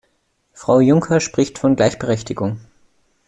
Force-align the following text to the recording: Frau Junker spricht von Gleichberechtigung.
Frau 0.53 0.79
Junker 0.81 1.19
spricht 1.19 1.59
von 1.59 1.75
Gleichberechtigung. 1.75 2.59